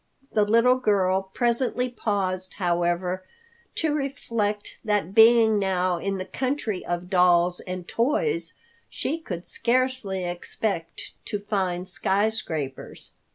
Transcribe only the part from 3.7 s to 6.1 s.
to reflect that being now